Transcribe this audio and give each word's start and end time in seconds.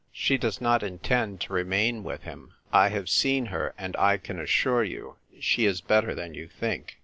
She 0.11 0.39
does 0.39 0.59
not 0.59 0.81
intend 0.81 1.41
to 1.41 1.53
remain 1.53 2.03
with 2.03 2.23
him. 2.23 2.55
I 2.73 2.89
have 2.89 3.07
seen 3.07 3.45
her, 3.45 3.75
and 3.77 3.95
I 3.97 4.17
can 4.17 4.39
assure 4.39 4.83
you 4.83 5.17
she 5.39 5.67
is 5.67 5.79
better 5.79 6.15
than 6.15 6.33
you 6.33 6.47
think. 6.47 6.97